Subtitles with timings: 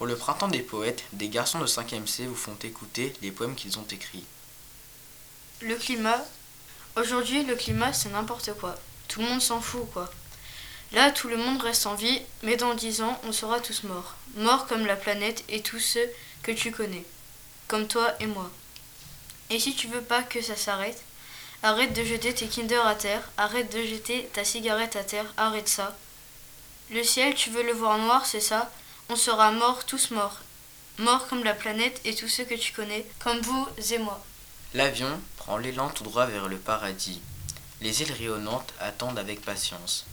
[0.00, 3.54] Pour le printemps des poètes, des garçons de 5e C vous font écouter les poèmes
[3.54, 4.24] qu'ils ont écrits.
[5.60, 6.24] Le climat.
[6.96, 8.76] Aujourd'hui, le climat, c'est n'importe quoi.
[9.08, 10.10] Tout le monde s'en fout, quoi.
[10.92, 14.14] Là, tout le monde reste en vie, mais dans dix ans, on sera tous morts.
[14.36, 16.08] Morts comme la planète et tous ceux
[16.42, 17.04] que tu connais.
[17.68, 18.50] Comme toi et moi.
[19.50, 21.04] Et si tu veux pas que ça s'arrête,
[21.62, 25.68] arrête de jeter tes Kinder à terre, arrête de jeter ta cigarette à terre, arrête
[25.68, 25.94] ça.
[26.90, 28.72] Le ciel, tu veux le voir noir, c'est ça
[29.12, 30.38] On sera morts, tous morts.
[30.98, 34.24] Morts comme la planète et tous ceux que tu connais, comme vous et moi.
[34.72, 37.20] L'avion prend l'élan tout droit vers le paradis.
[37.80, 40.06] Les îles rayonnantes attendent avec patience.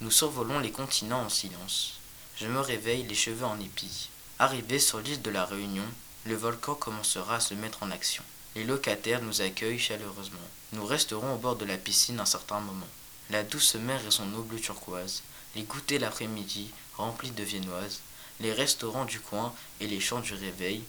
[0.00, 1.94] Nous survolons les continents en silence.
[2.36, 4.08] Je me réveille, les cheveux en épis.
[4.38, 5.82] Arrivé sur l'île de la Réunion,
[6.24, 8.22] le volcan commencera à se mettre en action.
[8.54, 10.38] Les locataires nous accueillent chaleureusement.
[10.74, 12.86] Nous resterons au bord de la piscine un certain moment.
[13.30, 15.24] La douce mer et son eau bleu turquoise,
[15.56, 18.00] les goûters l'après-midi remplis de viennoises,
[18.40, 20.82] les restaurants du coin et les chants du réveil,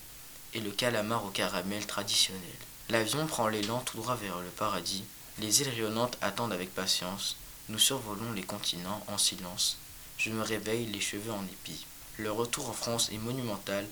[0.54, 2.42] et le calamar au caramel traditionnel.
[2.90, 5.04] L'avion prend l'élan tout droit vers le paradis.
[5.40, 7.36] Les îles rayonnantes attendent avec patience.
[7.68, 9.78] Nous survolons les continents en silence.
[10.18, 11.86] Je me réveille, les cheveux en épis.
[12.18, 13.86] Le retour en France est monumental.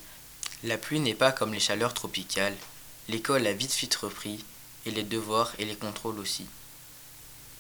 [0.64, 2.56] La pluie n'est pas comme les chaleurs tropicales.
[3.10, 4.46] L'école a vite vite repris,
[4.86, 6.46] et les devoirs et les contrôles aussi.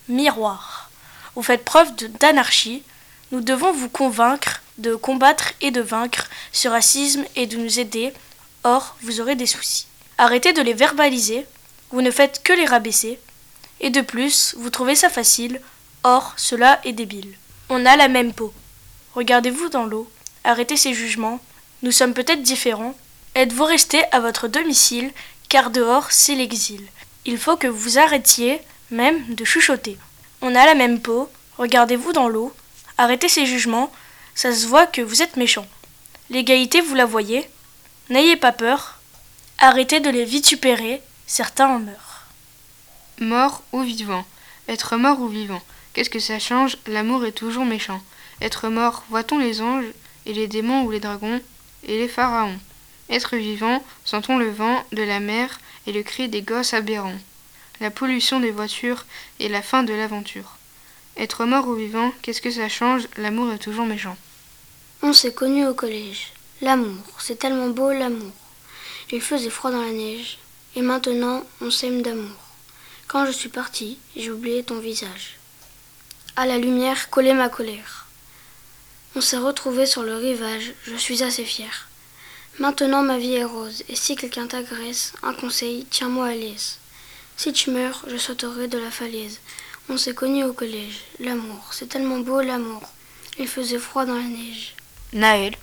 [0.07, 0.89] Miroir.
[1.35, 2.83] Vous faites preuve d'anarchie.
[3.31, 8.13] Nous devons vous convaincre de combattre et de vaincre ce racisme et de nous aider.
[8.63, 9.87] Or, vous aurez des soucis.
[10.17, 11.45] Arrêtez de les verbaliser.
[11.91, 13.19] Vous ne faites que les rabaisser.
[13.79, 15.61] Et de plus, vous trouvez ça facile.
[16.03, 17.35] Or, cela est débile.
[17.69, 18.53] On a la même peau.
[19.15, 20.09] Regardez-vous dans l'eau.
[20.43, 21.39] Arrêtez ces jugements.
[21.81, 22.95] Nous sommes peut-être différents.
[23.35, 25.11] Êtes-vous resté à votre domicile,
[25.49, 26.85] car dehors, c'est l'exil.
[27.25, 29.97] Il faut que vous arrêtiez, même, de chuchoter.
[30.41, 31.29] On a la même peau.
[31.57, 32.53] Regardez-vous dans l'eau.
[32.97, 33.91] Arrêtez ces jugements.
[34.35, 35.67] Ça se voit que vous êtes méchant.
[36.29, 37.47] L'égalité, vous la voyez.
[38.09, 38.99] N'ayez pas peur.
[39.59, 41.01] Arrêtez de les vitupérer.
[41.27, 42.23] Certains en meurent.
[43.19, 44.25] Mort ou vivant.
[44.67, 45.61] Être mort ou vivant.
[45.93, 46.77] Qu'est-ce que ça change?
[46.87, 48.01] L'amour est toujours méchant.
[48.41, 49.85] Être mort, voit-on les anges,
[50.25, 51.41] et les démons ou les dragons,
[51.87, 52.59] et les pharaons?
[53.09, 57.19] Être vivant, sentons le vent de la mer et le cri des gosses aberrants,
[57.79, 59.05] la pollution des voitures
[59.39, 60.57] et la fin de l'aventure.
[61.17, 63.07] Être mort ou vivant, qu'est-ce que ça change?
[63.17, 64.17] L'amour est toujours méchant.
[65.01, 66.33] On s'est connus au collège.
[66.61, 68.31] L'amour, c'est tellement beau l'amour.
[69.11, 70.39] Il faisait froid dans la neige,
[70.75, 72.35] et maintenant on s'aime d'amour.
[73.07, 75.37] Quand je suis partie, j'ai oublié ton visage.
[76.35, 78.07] À la lumière collait ma colère.
[79.15, 81.89] On s'est retrouvés sur le rivage, je suis assez fière.
[82.57, 86.79] Maintenant ma vie est rose, et si quelqu'un t'agresse, un conseil, tiens-moi à l'aise.
[87.37, 89.39] Si tu meurs, je sauterai de la falaise.
[89.89, 91.01] On s'est connus au collège.
[91.19, 92.81] L'amour, c'est tellement beau l'amour.
[93.37, 94.75] Il faisait froid dans la neige.
[95.11, 95.55] Naël.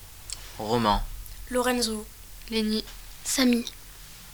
[0.58, 1.02] Roman.
[1.50, 2.04] Lorenzo.
[2.50, 2.84] Lenny.
[3.24, 3.64] Samy.